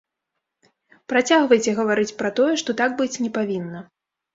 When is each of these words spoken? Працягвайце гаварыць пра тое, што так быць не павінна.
Працягвайце 1.13 1.75
гаварыць 1.83 2.17
пра 2.25 2.35
тое, 2.43 2.51
што 2.67 2.79
так 2.85 2.89
быць 3.05 3.15
не 3.25 3.31
павінна. 3.41 3.89